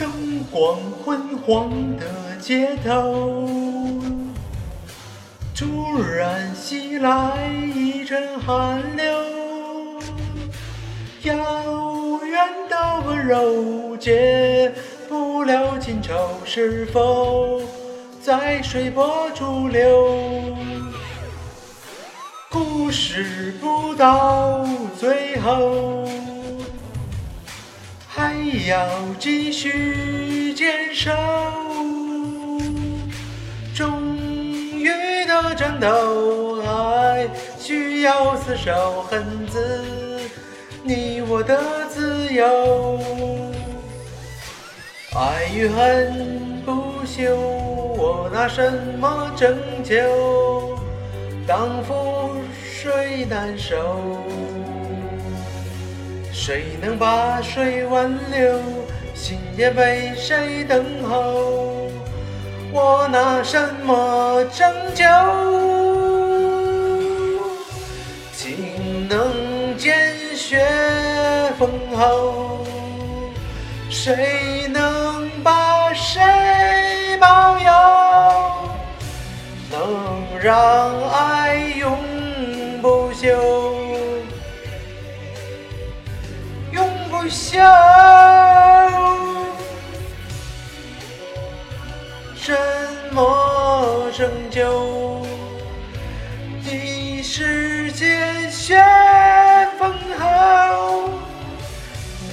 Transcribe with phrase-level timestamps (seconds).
[0.00, 0.10] 灯
[0.50, 2.06] 光昏黄的
[2.40, 3.46] 街头，
[5.54, 9.12] 突然袭来一阵寒流，
[11.24, 14.72] 遥远的温柔解
[15.06, 17.60] 不了情愁，是否
[18.22, 20.56] 在随波逐流？
[22.48, 24.64] 故事不到
[24.98, 26.19] 最后。
[28.66, 31.12] 要继续坚守，
[33.74, 34.16] 终
[34.76, 34.88] 于
[35.26, 40.20] 的战斗还需要厮守，恨自
[40.82, 42.98] 你我的自由。
[45.16, 50.78] 爱与恨不休，我拿什么拯救？
[51.46, 52.30] 当覆
[52.72, 53.76] 水难收。
[56.42, 58.58] 谁能把谁挽留？
[59.14, 61.90] 心也被谁等候？
[62.72, 65.04] 我拿什么拯救？
[68.32, 70.66] 竟能见血
[71.58, 72.64] 封喉？
[73.90, 76.22] 谁能把谁
[77.20, 77.70] 保佑？
[79.70, 80.90] 能让
[87.30, 87.60] 不休，
[92.34, 92.58] 什
[93.12, 95.24] 么拯救？
[96.64, 98.84] 地世界雪
[99.78, 101.10] 封后，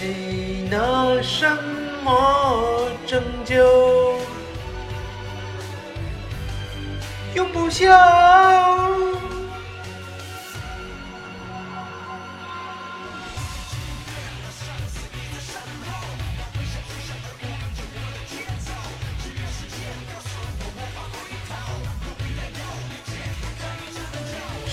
[0.00, 1.46] 你拿什
[2.02, 4.14] 么拯救？
[7.34, 8.55] 永不朽。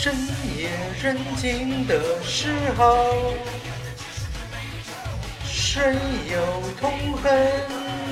[0.03, 0.13] 深
[0.57, 0.69] 夜
[1.01, 3.33] 人静的时候，
[5.45, 5.95] 谁
[6.29, 7.31] 有痛恨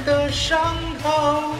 [0.05, 1.53] 的伤口？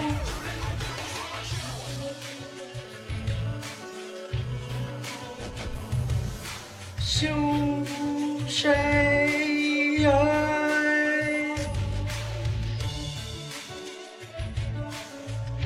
[7.02, 7.28] 修
[8.48, 10.14] 谁爱？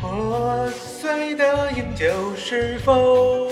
[0.01, 3.51] 破碎的营救是否？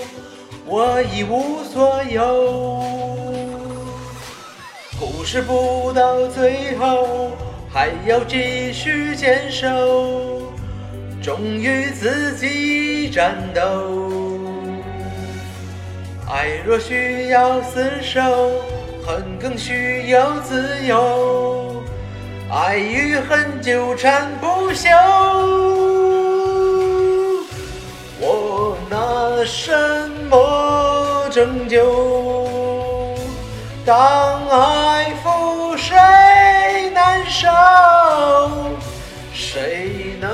[0.66, 2.82] 我一无所有，
[4.98, 7.32] 故事不到最后，
[7.70, 9.68] 还要继续坚守，
[11.22, 13.60] 忠于自己战斗。
[16.26, 18.22] 爱若需要厮守，
[19.06, 21.82] 恨更需要自由。
[22.50, 24.88] 爱与恨纠缠不休，
[28.18, 29.70] 我拿什
[30.30, 31.28] 么？
[31.30, 32.46] 拯救，
[33.84, 35.96] 当爱覆水
[36.90, 37.50] 难收，
[39.32, 40.30] 谁能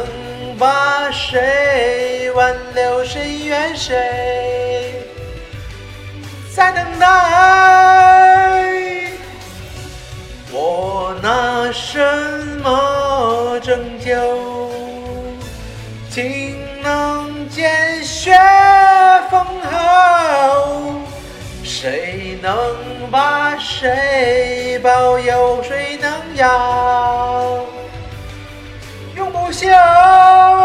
[0.58, 3.02] 把谁挽留？
[3.02, 5.06] 谁怨谁？
[6.54, 7.06] 在等待，
[10.52, 11.98] 我拿什
[12.62, 14.14] 么拯救？
[16.10, 18.36] 竟能见血
[19.30, 21.00] 封侯？
[21.62, 22.52] 谁能
[23.10, 25.62] 把谁保佑？
[25.62, 27.64] 谁能要
[29.14, 30.59] 永不朽？